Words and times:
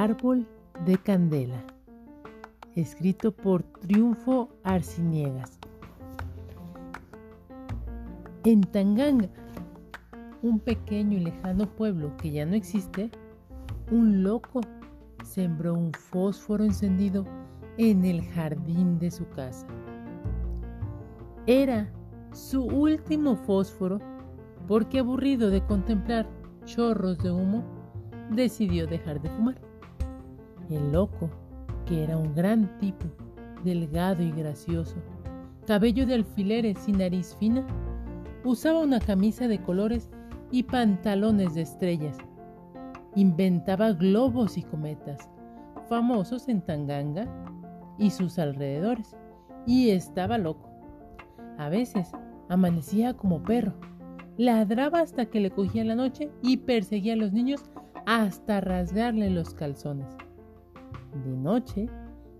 Árbol 0.00 0.46
de 0.86 0.96
Candela, 0.96 1.62
escrito 2.74 3.32
por 3.32 3.62
Triunfo 3.62 4.48
Arciniegas. 4.64 5.58
En 8.44 8.62
Tanganga, 8.62 9.28
un 10.40 10.58
pequeño 10.58 11.18
y 11.18 11.20
lejano 11.20 11.66
pueblo 11.66 12.16
que 12.16 12.30
ya 12.30 12.46
no 12.46 12.54
existe, 12.54 13.10
un 13.90 14.22
loco 14.22 14.62
sembró 15.22 15.74
un 15.74 15.92
fósforo 15.92 16.64
encendido 16.64 17.26
en 17.76 18.06
el 18.06 18.24
jardín 18.24 18.98
de 18.98 19.10
su 19.10 19.28
casa. 19.28 19.66
Era 21.46 21.92
su 22.32 22.64
último 22.64 23.36
fósforo 23.36 23.98
porque 24.66 25.00
aburrido 25.00 25.50
de 25.50 25.62
contemplar 25.66 26.26
chorros 26.64 27.18
de 27.18 27.30
humo, 27.30 27.62
decidió 28.30 28.86
dejar 28.86 29.20
de 29.20 29.28
fumar. 29.28 29.69
El 30.70 30.92
loco, 30.92 31.28
que 31.84 32.04
era 32.04 32.16
un 32.16 32.32
gran 32.32 32.78
tipo, 32.78 33.06
delgado 33.64 34.22
y 34.22 34.30
gracioso, 34.30 34.94
cabello 35.66 36.06
de 36.06 36.14
alfileres 36.14 36.88
y 36.88 36.92
nariz 36.92 37.36
fina, 37.40 37.66
usaba 38.44 38.80
una 38.80 39.00
camisa 39.00 39.48
de 39.48 39.60
colores 39.60 40.08
y 40.52 40.62
pantalones 40.62 41.54
de 41.54 41.62
estrellas. 41.62 42.16
Inventaba 43.16 43.92
globos 43.92 44.56
y 44.56 44.62
cometas, 44.62 45.28
famosos 45.88 46.48
en 46.48 46.62
Tanganga 46.62 47.26
y 47.98 48.10
sus 48.10 48.38
alrededores, 48.38 49.16
y 49.66 49.90
estaba 49.90 50.38
loco. 50.38 50.70
A 51.58 51.68
veces 51.68 52.12
amanecía 52.48 53.14
como 53.14 53.42
perro, 53.42 53.74
ladraba 54.36 55.00
hasta 55.00 55.26
que 55.26 55.40
le 55.40 55.50
cogía 55.50 55.84
la 55.84 55.96
noche 55.96 56.30
y 56.42 56.58
perseguía 56.58 57.14
a 57.14 57.16
los 57.16 57.32
niños 57.32 57.60
hasta 58.06 58.60
rasgarle 58.60 59.30
los 59.30 59.52
calzones. 59.52 60.19
De 61.14 61.36
noche 61.36 61.88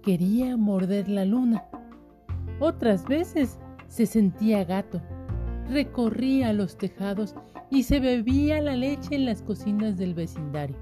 quería 0.02 0.56
morder 0.56 1.08
la 1.08 1.24
luna. 1.24 1.64
Otras 2.60 3.06
veces 3.06 3.58
se 3.88 4.06
sentía 4.06 4.64
gato, 4.64 5.00
recorría 5.68 6.52
los 6.52 6.76
tejados 6.76 7.34
y 7.70 7.82
se 7.82 8.00
bebía 8.00 8.60
la 8.60 8.76
leche 8.76 9.14
en 9.14 9.26
las 9.26 9.42
cocinas 9.42 9.96
del 9.96 10.14
vecindario. 10.14 10.76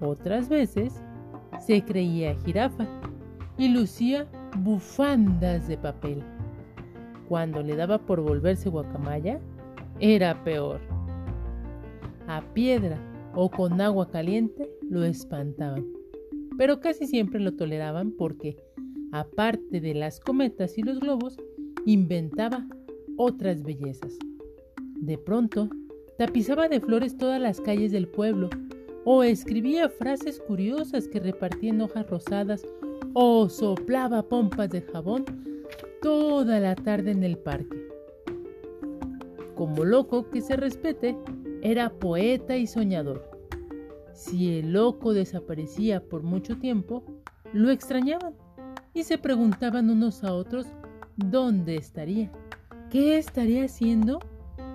Otras 0.00 0.48
veces 0.48 1.02
se 1.60 1.82
creía 1.82 2.34
jirafa 2.44 2.86
y 3.56 3.68
lucía 3.68 4.26
bufandas 4.58 5.66
de 5.68 5.76
papel. 5.76 6.22
Cuando 7.28 7.62
le 7.62 7.76
daba 7.76 7.98
por 7.98 8.20
volverse 8.20 8.68
guacamaya, 8.68 9.40
era 10.00 10.44
peor. 10.44 10.80
A 12.26 12.42
piedra 12.54 12.98
o 13.34 13.50
con 13.50 13.80
agua 13.80 14.10
caliente 14.10 14.70
lo 14.88 15.04
espantaban, 15.04 15.84
pero 16.58 16.80
casi 16.80 17.06
siempre 17.06 17.40
lo 17.40 17.54
toleraban 17.54 18.10
porque, 18.10 18.58
aparte 19.12 19.80
de 19.80 19.94
las 19.94 20.18
cometas 20.18 20.76
y 20.76 20.82
los 20.82 20.98
globos, 20.98 21.38
inventaba 21.86 22.66
otras 23.16 23.62
bellezas. 23.62 24.18
De 24.96 25.16
pronto, 25.16 25.70
tapizaba 26.18 26.68
de 26.68 26.80
flores 26.80 27.16
todas 27.16 27.40
las 27.40 27.60
calles 27.60 27.92
del 27.92 28.08
pueblo, 28.08 28.50
o 29.04 29.22
escribía 29.22 29.88
frases 29.88 30.40
curiosas 30.40 31.06
que 31.06 31.20
repartía 31.20 31.70
en 31.70 31.80
hojas 31.80 32.10
rosadas, 32.10 32.66
o 33.14 33.48
soplaba 33.48 34.28
pompas 34.28 34.68
de 34.70 34.82
jabón 34.82 35.24
toda 36.02 36.58
la 36.58 36.74
tarde 36.74 37.12
en 37.12 37.22
el 37.22 37.38
parque. 37.38 37.88
Como 39.54 39.84
loco 39.84 40.28
que 40.28 40.40
se 40.40 40.56
respete, 40.56 41.16
era 41.62 41.90
poeta 41.90 42.56
y 42.56 42.66
soñador. 42.66 43.37
Si 44.18 44.58
el 44.58 44.72
loco 44.72 45.14
desaparecía 45.14 46.02
por 46.02 46.24
mucho 46.24 46.58
tiempo, 46.58 47.04
lo 47.52 47.70
extrañaban 47.70 48.34
y 48.92 49.04
se 49.04 49.16
preguntaban 49.16 49.90
unos 49.90 50.24
a 50.24 50.34
otros 50.34 50.66
dónde 51.16 51.76
estaría, 51.76 52.28
qué 52.90 53.16
estaría 53.16 53.66
haciendo 53.66 54.18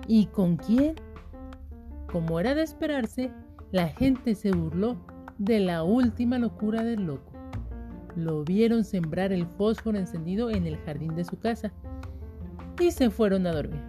y 0.08 0.28
con 0.28 0.56
quién. 0.56 0.94
Como 2.10 2.40
era 2.40 2.54
de 2.54 2.62
esperarse, 2.62 3.32
la 3.70 3.88
gente 3.88 4.34
se 4.34 4.50
burló 4.50 4.96
de 5.36 5.60
la 5.60 5.82
última 5.82 6.38
locura 6.38 6.82
del 6.82 7.04
loco. 7.04 7.30
Lo 8.16 8.44
vieron 8.44 8.82
sembrar 8.82 9.30
el 9.30 9.46
fósforo 9.46 9.98
encendido 9.98 10.48
en 10.48 10.66
el 10.66 10.78
jardín 10.78 11.14
de 11.16 11.24
su 11.24 11.38
casa 11.38 11.70
y 12.80 12.92
se 12.92 13.10
fueron 13.10 13.46
a 13.46 13.52
dormir. 13.52 13.82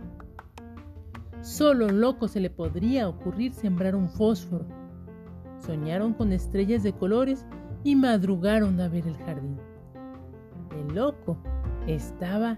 Solo 1.41 1.87
loco 1.87 2.27
se 2.27 2.41
le 2.41 2.49
podría 2.49 3.07
ocurrir 3.07 3.53
sembrar 3.53 3.95
un 3.95 4.09
fósforo. 4.09 4.84
Soñaron 5.65 6.13
con 6.13 6.31
estrellas 6.31 6.83
de 6.83 6.93
colores 6.93 7.45
y 7.83 7.95
madrugaron 7.95 8.79
a 8.79 8.87
ver 8.87 9.07
el 9.07 9.17
jardín. 9.17 9.57
El 10.71 10.95
loco 10.95 11.37
estaba 11.87 12.57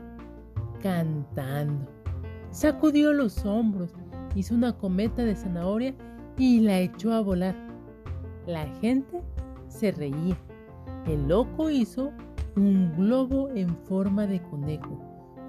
cantando. 0.81 1.87
Sacudió 2.51 3.13
los 3.13 3.45
hombros, 3.45 3.93
hizo 4.35 4.55
una 4.55 4.77
cometa 4.77 5.23
de 5.23 5.35
zanahoria 5.35 5.93
y 6.37 6.59
la 6.59 6.79
echó 6.79 7.13
a 7.13 7.21
volar. 7.21 7.55
La 8.45 8.65
gente 8.81 9.21
se 9.67 9.91
reía. 9.91 10.37
El 11.05 11.27
loco 11.27 11.69
hizo 11.69 12.11
un 12.55 12.93
globo 12.97 13.49
en 13.49 13.75
forma 13.85 14.27
de 14.27 14.41
conejo, 14.41 14.99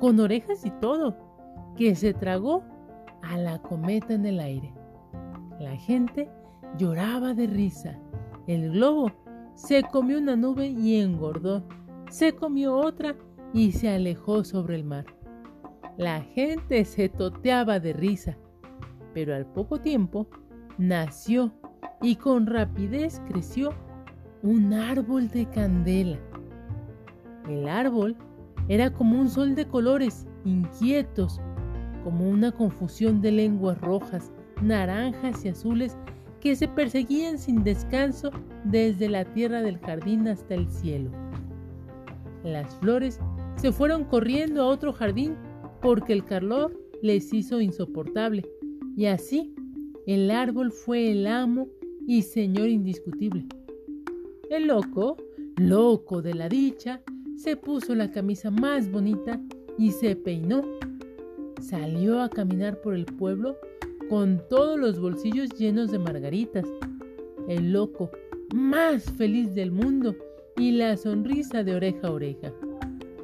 con 0.01 0.21
orejas 0.21 0.65
y 0.65 0.71
todo, 0.71 1.17
que 1.77 1.95
se 1.95 2.15
tragó 2.15 2.63
a 3.23 3.37
la 3.37 3.61
cometa 3.63 4.15
en 4.15 4.27
el 4.27 4.39
aire. 4.41 4.73
La 5.59 5.77
gente 5.77 6.29
lloraba 6.77 7.35
de 7.35 7.47
risa. 7.47 7.99
El 8.47 8.71
globo 8.73 9.13
se 9.55 9.83
comió 9.83 10.19
una 10.19 10.37
nube 10.37 10.69
y 10.69 11.01
engordó. 11.01 11.65
Se 12.11 12.35
comió 12.35 12.77
otra 12.77 13.17
y 13.53 13.73
se 13.73 13.89
alejó 13.89 14.45
sobre 14.45 14.77
el 14.77 14.85
mar. 14.85 15.07
La 15.97 16.21
gente 16.23 16.85
se 16.85 17.09
toteaba 17.09 17.81
de 17.81 17.93
risa, 17.93 18.37
pero 19.15 19.35
al 19.35 19.47
poco 19.47 19.81
tiempo 19.81 20.29
nació 20.79 21.53
y 22.01 22.17
con 22.17 22.47
rapidez 22.47 23.21
creció 23.29 23.75
un 24.43 24.73
árbol 24.73 25.29
de 25.29 25.47
candela. 25.47 26.19
El 27.49 27.69
árbol 27.69 28.17
era 28.69 28.93
como 28.93 29.21
un 29.21 29.29
sol 29.29 29.55
de 29.55 29.67
colores 29.67 30.27
inquietos, 30.45 31.41
como 32.05 32.29
una 32.29 32.53
confusión 32.53 33.21
de 33.21 33.33
lenguas 33.33 33.81
rojas, 33.81 34.31
naranjas 34.63 35.45
y 35.45 35.49
azules 35.49 35.97
que 36.41 36.57
se 36.57 36.69
perseguían 36.69 37.39
sin 37.39 37.65
descanso 37.65 38.31
desde 38.65 39.09
la 39.09 39.25
tierra 39.25 39.63
del 39.63 39.79
jardín 39.79 40.29
hasta 40.29 40.55
el 40.55 40.69
cielo. 40.69 41.11
Las 42.45 42.75
flores 42.77 43.21
se 43.57 43.73
fueron 43.73 44.05
corriendo 44.05 44.63
a 44.63 44.67
otro 44.67 44.93
jardín 44.93 45.35
porque 45.81 46.13
el 46.13 46.25
calor 46.25 46.79
les 47.03 47.33
hizo 47.33 47.61
insoportable, 47.61 48.49
y 48.97 49.07
así 49.07 49.55
el 50.07 50.31
árbol 50.31 50.73
fue 50.73 51.13
el 51.13 51.27
amo 51.27 51.69
y 52.07 52.23
señor 52.23 52.69
indiscutible. 52.69 53.45
El 54.51 54.69
loco, 54.69 55.17
loco 55.57 56.23
de 56.23 56.35
la 56.35 56.49
dicha, 56.49 57.03
se 57.37 57.57
puso 57.57 57.95
la 57.95 58.11
camisa 58.11 58.51
más 58.51 58.91
bonita 58.91 59.41
y 59.77 59.93
se 59.93 60.17
peinó. 60.17 60.63
Salió 61.61 62.21
a 62.21 62.29
caminar 62.31 62.81
por 62.81 62.95
el 62.95 63.05
pueblo 63.05 63.57
con 64.09 64.43
todos 64.49 64.79
los 64.79 64.99
bolsillos 64.99 65.51
llenos 65.51 65.91
de 65.91 65.99
margaritas. 65.99 66.67
El 67.49 67.73
loco 67.73 68.11
más 68.55 69.05
feliz 69.05 69.55
del 69.55 69.71
mundo 69.71 70.15
y 70.57 70.73
la 70.73 70.97
sonrisa 70.97 71.63
de 71.63 71.75
oreja 71.75 72.09
a 72.09 72.13
oreja. 72.13 72.53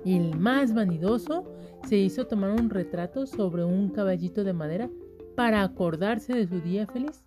El 0.05 0.39
más 0.39 0.75
vanidoso 0.75 1.45
se 1.89 1.97
hizo 1.97 2.27
tomar 2.27 2.50
un 2.50 2.71
retrato 2.71 3.27
sobre 3.27 3.65
un 3.65 3.89
caballito 3.89 4.45
de 4.45 4.53
madera 4.53 4.91
para 5.34 5.63
acordarse 5.63 6.34
de 6.34 6.47
su 6.47 6.60
día 6.60 6.86
feliz. 6.86 7.22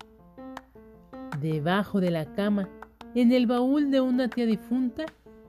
Debajo 1.40 2.00
de 2.00 2.10
la 2.10 2.32
cama, 2.32 2.68
en 3.14 3.32
el 3.32 3.46
baúl 3.46 3.90
de 3.90 4.00
una 4.00 4.28
tía 4.28 4.46
difunta, 4.46 5.06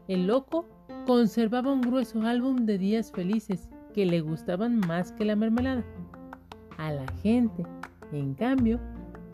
el 0.08 0.28
loco 0.28 0.66
conservaba 1.06 1.72
un 1.72 1.82
grueso 1.82 2.22
álbum 2.22 2.66
de 2.66 2.78
días 2.78 3.12
felices 3.12 3.70
que 3.94 4.06
le 4.06 4.22
gustaban 4.22 4.80
más 4.80 5.12
que 5.12 5.26
la 5.26 5.36
mermelada. 5.36 5.84
A 6.78 6.92
la 6.92 7.08
gente, 7.22 7.64
en 8.12 8.34
cambio, 8.34 8.80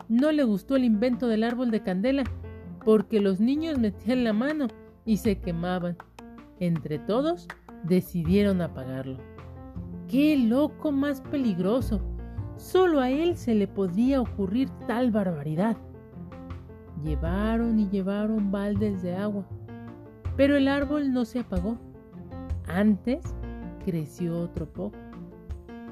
no 0.08 0.30
le 0.32 0.44
gustó 0.44 0.76
el 0.76 0.84
invento 0.84 1.26
del 1.26 1.42
árbol 1.42 1.70
de 1.70 1.82
candela, 1.82 2.24
porque 2.84 3.20
los 3.20 3.40
niños 3.40 3.78
metían 3.78 4.24
la 4.24 4.32
mano 4.32 4.68
y 5.04 5.16
se 5.16 5.38
quemaban. 5.38 5.96
Entre 6.60 6.98
todos, 6.98 7.48
decidieron 7.82 8.60
apagarlo. 8.60 9.18
¡Qué 10.08 10.36
loco 10.36 10.92
más 10.92 11.20
peligroso! 11.20 12.00
Solo 12.56 13.00
a 13.00 13.10
él 13.10 13.36
se 13.36 13.54
le 13.54 13.68
podía 13.68 14.20
ocurrir 14.20 14.70
tal 14.86 15.10
barbaridad. 15.10 15.76
Llevaron 17.02 17.78
y 17.78 17.88
llevaron 17.88 18.50
baldes 18.50 19.02
de 19.02 19.14
agua, 19.14 19.46
pero 20.36 20.56
el 20.56 20.68
árbol 20.68 21.12
no 21.12 21.24
se 21.24 21.40
apagó. 21.40 21.76
Antes 22.66 23.34
creció 23.84 24.40
otro 24.40 24.66
poco. 24.66 24.96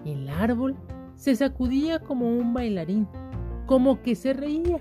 El 0.05 0.29
árbol 0.29 0.77
se 1.17 1.35
sacudía 1.35 1.99
como 1.99 2.29
un 2.29 2.55
bailarín, 2.55 3.09
como 3.67 4.03
que 4.03 4.15
se 4.15 4.33
reía, 4.33 4.79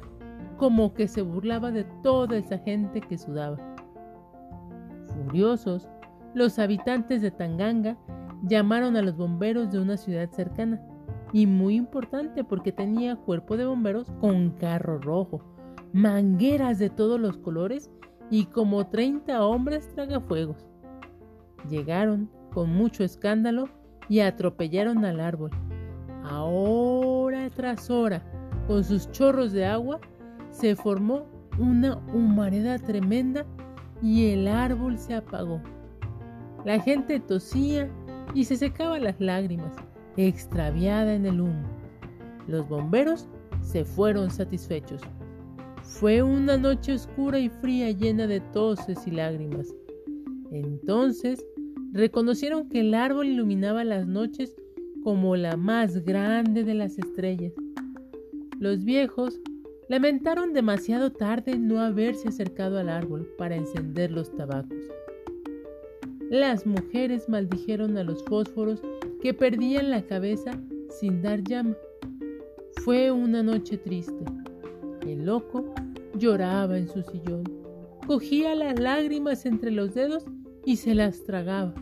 como 0.58 0.94
que 0.94 1.08
se 1.08 1.22
burlaba 1.22 1.72
de 1.72 1.84
toda 2.04 2.38
esa 2.38 2.58
gente 2.60 3.02
que 3.02 3.18
sudaba. 3.18 3.58
Furiosos, 5.08 5.90
los 6.34 6.60
habitantes 6.60 7.22
de 7.22 7.32
Tanganga 7.32 7.98
llamaron 8.44 8.96
a 8.98 9.02
los 9.02 9.16
bomberos 9.16 9.72
de 9.72 9.80
una 9.80 9.98
ciudad 9.98 10.30
cercana, 10.32 10.82
y 11.34 11.48
muy 11.48 11.76
importante 11.76 12.44
porque 12.44 12.72
tenía 12.72 13.16
cuerpo 13.16 13.58
de 13.58 13.66
bomberos 13.66 14.12
con 14.22 14.52
carro 14.52 15.00
rojo, 15.00 15.42
mangueras 15.92 16.78
de 16.78 16.90
todos 16.90 17.20
los 17.20 17.38
colores 17.38 17.90
y 18.30 18.46
como 18.46 18.88
30 18.88 19.46
hombres 19.46 19.90
tragafuegos. 19.96 20.68
Llegaron 21.70 22.30
con 22.54 22.70
mucho 22.70 23.04
escándalo 23.04 23.68
y 24.10 24.20
atropellaron 24.20 25.04
al 25.06 25.20
árbol. 25.20 25.50
Ahora 26.24 27.50
tras 27.50 27.90
hora, 27.90 28.24
con 28.68 28.84
sus 28.84 29.12
chorros 29.12 29.52
de 29.52 29.66
agua, 29.66 30.00
se 30.52 30.76
formó 30.76 31.26
una 31.60 31.98
humareda 32.14 32.80
tremenda 32.80 33.46
y 34.02 34.32
el 34.32 34.48
árbol 34.48 34.98
se 34.98 35.16
apagó. 35.16 35.62
La 36.66 36.80
gente 36.80 37.20
tosía 37.20 37.90
y 38.34 38.46
se 38.46 38.56
secaba 38.56 39.00
las 39.00 39.20
lágrimas, 39.20 39.76
extraviada 40.18 41.14
en 41.14 41.26
el 41.26 41.42
humo. 41.42 41.68
Los 42.48 42.68
bomberos 42.68 43.28
se 43.62 43.86
fueron 43.86 44.32
satisfechos. 44.32 45.02
Fue 45.82 46.24
una 46.24 46.58
noche 46.58 46.94
oscura 46.94 47.40
y 47.40 47.50
fría 47.50 47.92
llena 47.92 48.28
de 48.28 48.40
toses 48.40 49.06
y 49.06 49.12
lágrimas. 49.12 49.74
Entonces 50.52 51.46
reconocieron 51.92 52.70
que 52.70 52.80
el 52.80 52.94
árbol 52.94 53.28
iluminaba 53.28 53.84
las 53.84 54.08
noches 54.08 54.56
como 55.04 55.36
la 55.36 55.58
más 55.58 56.04
grande 56.06 56.64
de 56.64 56.74
las 56.74 56.98
estrellas. 56.98 57.54
Los 58.60 58.84
viejos 58.84 59.40
lamentaron 59.90 60.54
demasiado 60.54 61.12
tarde 61.12 61.58
no 61.58 61.82
haberse 61.82 62.30
acercado 62.30 62.80
al 62.80 62.90
árbol 62.90 63.28
para 63.38 63.56
encender 63.56 64.12
los 64.12 64.34
tabacos. 64.36 64.78
Las 66.30 66.66
mujeres 66.66 67.30
maldijeron 67.30 67.98
a 67.98 68.04
los 68.04 68.24
fósforos 68.24 68.82
que 69.22 69.34
perdían 69.34 69.92
la 69.92 70.02
cabeza 70.04 70.60
sin 70.90 71.22
dar 71.22 71.44
llama. 71.44 71.76
Fue 72.84 73.12
una 73.12 73.44
noche 73.44 73.78
triste. 73.78 74.26
El 75.06 75.26
loco 75.26 75.74
lloraba 76.18 76.78
en 76.78 76.88
su 76.88 77.04
sillón, 77.04 77.44
cogía 78.08 78.56
las 78.56 78.80
lágrimas 78.80 79.46
entre 79.46 79.72
los 79.72 79.94
dedos 79.94 80.26
y 80.66 80.78
se 80.78 80.96
las 80.96 81.24
tragaba. 81.24 81.74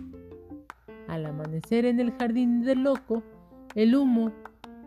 Al 1.12 1.26
amanecer 1.26 1.84
en 1.84 2.00
el 2.00 2.14
jardín 2.14 2.62
del 2.62 2.84
loco, 2.84 3.22
el 3.76 3.98
humo 3.98 4.32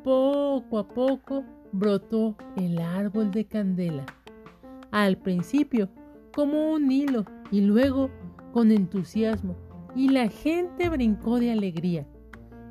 poco 0.02 0.78
a 0.78 0.88
poco 0.88 1.44
brotó 1.72 2.34
el 2.56 2.78
árbol 2.78 3.30
de 3.30 3.44
candela. 3.44 4.06
Al 4.90 5.18
principio 5.18 5.90
como 6.34 6.72
un 6.72 6.90
hilo 6.90 7.26
y 7.50 7.60
luego 7.60 8.08
con 8.54 8.72
entusiasmo 8.72 9.54
y 9.94 10.08
la 10.08 10.28
gente 10.28 10.88
brincó 10.88 11.38
de 11.38 11.52
alegría. 11.52 12.06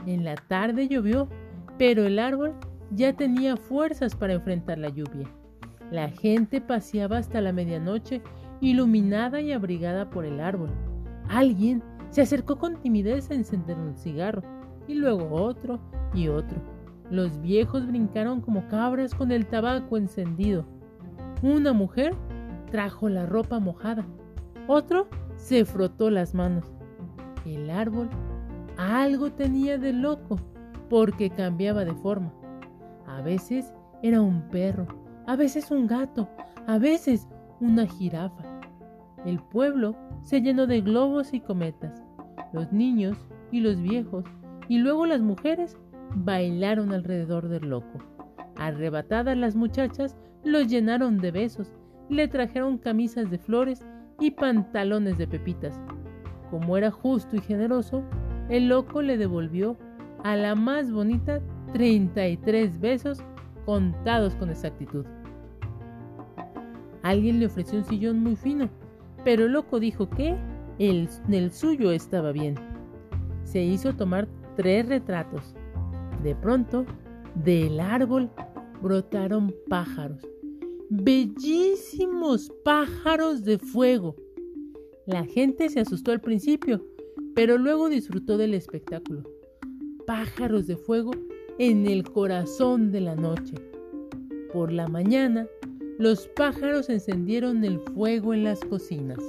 En 0.07 0.23
la 0.23 0.33
tarde 0.33 0.87
llovió, 0.87 1.29
pero 1.77 2.05
el 2.05 2.17
árbol 2.17 2.55
ya 2.89 3.13
tenía 3.13 3.55
fuerzas 3.55 4.15
para 4.15 4.33
enfrentar 4.33 4.79
la 4.79 4.89
lluvia. 4.89 5.29
La 5.91 6.09
gente 6.09 6.59
paseaba 6.59 7.19
hasta 7.19 7.39
la 7.39 7.53
medianoche 7.53 8.23
iluminada 8.61 9.41
y 9.41 9.51
abrigada 9.51 10.09
por 10.09 10.25
el 10.25 10.39
árbol. 10.39 10.71
Alguien 11.29 11.83
se 12.13 12.21
acercó 12.21 12.59
con 12.59 12.79
timidez 12.79 13.31
a 13.31 13.33
encender 13.33 13.75
un 13.75 13.95
cigarro, 13.95 14.43
y 14.87 14.93
luego 14.93 15.31
otro 15.31 15.79
y 16.13 16.27
otro. 16.27 16.61
Los 17.09 17.41
viejos 17.41 17.87
brincaron 17.87 18.39
como 18.39 18.67
cabras 18.67 19.15
con 19.15 19.31
el 19.31 19.47
tabaco 19.47 19.97
encendido. 19.97 20.63
Una 21.41 21.73
mujer 21.73 22.15
trajo 22.69 23.09
la 23.09 23.25
ropa 23.25 23.57
mojada. 23.57 24.05
Otro 24.67 25.07
se 25.37 25.65
frotó 25.65 26.11
las 26.11 26.35
manos. 26.35 26.71
El 27.47 27.71
árbol 27.71 28.11
algo 28.77 29.31
tenía 29.31 29.79
de 29.79 29.91
loco 29.91 30.37
porque 30.91 31.31
cambiaba 31.31 31.83
de 31.83 31.95
forma. 31.95 32.31
A 33.07 33.21
veces 33.21 33.73
era 34.03 34.21
un 34.21 34.49
perro, 34.49 34.85
a 35.25 35.35
veces 35.35 35.71
un 35.71 35.87
gato, 35.87 36.29
a 36.67 36.77
veces 36.77 37.27
una 37.59 37.87
jirafa. 37.87 38.43
El 39.25 39.39
pueblo 39.39 39.95
se 40.21 40.41
llenó 40.41 40.67
de 40.67 40.81
globos 40.81 41.33
y 41.33 41.39
cometas. 41.39 42.02
Los 42.53 42.71
niños 42.71 43.17
y 43.51 43.59
los 43.59 43.81
viejos 43.81 44.23
y 44.69 44.77
luego 44.77 45.05
las 45.05 45.21
mujeres 45.21 45.77
bailaron 46.15 46.91
alrededor 46.91 47.49
del 47.49 47.69
loco. 47.69 47.99
Arrebatadas 48.55 49.35
las 49.35 49.55
muchachas 49.55 50.15
los 50.43 50.67
llenaron 50.67 51.17
de 51.17 51.31
besos, 51.31 51.73
le 52.09 52.27
trajeron 52.27 52.77
camisas 52.77 53.29
de 53.29 53.39
flores 53.39 53.83
y 54.19 54.31
pantalones 54.31 55.17
de 55.17 55.27
pepitas. 55.27 55.81
Como 56.51 56.77
era 56.77 56.91
justo 56.91 57.35
y 57.35 57.41
generoso, 57.41 58.03
el 58.49 58.69
loco 58.69 59.01
le 59.01 59.17
devolvió 59.17 59.77
a 60.23 60.35
la 60.35 60.55
más 60.55 60.91
bonita 60.91 61.41
33 61.73 62.79
besos 62.79 63.19
contados 63.65 64.35
con 64.35 64.49
exactitud. 64.49 65.05
Alguien 67.01 67.39
le 67.39 67.47
ofreció 67.47 67.79
un 67.79 67.85
sillón 67.85 68.21
muy 68.21 68.35
fino 68.35 68.69
pero 69.23 69.45
el 69.45 69.53
loco 69.53 69.79
dijo 69.79 70.09
que 70.09 70.35
el, 70.79 71.09
el 71.31 71.51
suyo 71.51 71.91
estaba 71.91 72.31
bien. 72.31 72.55
Se 73.43 73.63
hizo 73.63 73.93
tomar 73.95 74.27
tres 74.55 74.87
retratos. 74.87 75.55
De 76.23 76.35
pronto, 76.35 76.85
del 77.43 77.79
árbol 77.79 78.29
brotaron 78.81 79.53
pájaros. 79.69 80.21
Bellísimos 80.89 82.51
pájaros 82.63 83.43
de 83.43 83.57
fuego. 83.57 84.15
La 85.05 85.25
gente 85.25 85.69
se 85.69 85.79
asustó 85.81 86.11
al 86.11 86.21
principio, 86.21 86.85
pero 87.35 87.57
luego 87.57 87.89
disfrutó 87.89 88.37
del 88.37 88.53
espectáculo. 88.53 89.23
Pájaros 90.05 90.67
de 90.67 90.77
fuego 90.77 91.11
en 91.57 91.87
el 91.87 92.03
corazón 92.03 92.91
de 92.91 93.01
la 93.01 93.15
noche. 93.15 93.55
Por 94.51 94.71
la 94.71 94.87
mañana, 94.87 95.47
los 95.97 96.27
pájaros 96.27 96.89
encendieron 96.89 97.63
el 97.63 97.79
fuego 97.79 98.33
en 98.33 98.43
las 98.43 98.59
cocinas. 98.61 99.19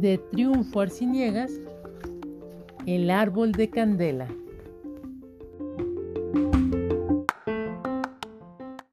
De 0.00 0.16
triunfo 0.16 0.80
Arciniegas, 0.80 1.52
el 2.86 3.10
árbol 3.10 3.52
de 3.52 3.68
candela. 3.68 4.28